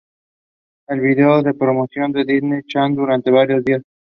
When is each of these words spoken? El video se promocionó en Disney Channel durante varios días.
El 0.87 0.99
video 0.99 1.43
se 1.43 1.53
promocionó 1.53 2.19
en 2.19 2.25
Disney 2.25 2.63
Channel 2.65 2.95
durante 2.95 3.29
varios 3.29 3.63
días. 3.63 3.83